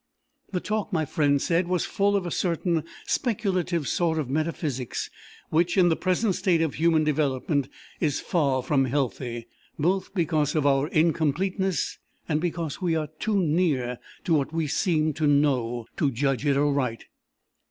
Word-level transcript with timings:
The 0.51 0.59
talk, 0.59 0.91
my 0.91 1.05
friend 1.05 1.39
said, 1.39 1.67
was 1.67 1.85
full 1.85 2.15
of 2.15 2.25
a 2.25 2.31
certain 2.31 2.85
speculative 3.05 3.87
sort 3.87 4.17
of 4.17 4.31
metaphysics 4.31 5.11
which, 5.51 5.77
in 5.77 5.89
the 5.89 5.95
present 5.95 6.33
state 6.33 6.63
of 6.63 6.73
human 6.73 7.03
development, 7.03 7.69
is 7.99 8.19
far 8.19 8.63
from 8.63 8.85
healthy, 8.85 9.45
both 9.77 10.15
because 10.15 10.55
of 10.55 10.65
our 10.65 10.87
incompleteness, 10.87 11.99
and 12.27 12.41
because 12.41 12.81
we 12.81 12.95
are 12.95 13.09
too 13.19 13.39
near 13.43 13.99
to 14.23 14.33
what 14.33 14.51
we 14.51 14.65
seem 14.65 15.13
to 15.13 15.27
know, 15.27 15.85
to 15.97 16.09
judge 16.09 16.47
it 16.47 16.57
aright. 16.57 17.05